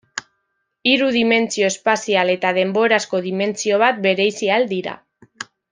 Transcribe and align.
Hiru 0.91 1.09
dimentsio 1.17 1.67
espazial 1.73 2.33
eta 2.37 2.55
denborazko 2.61 3.21
dimentsio 3.29 3.83
bat 3.87 4.01
bereizi 4.09 4.55
ahal 4.55 4.71
dira. 4.77 5.01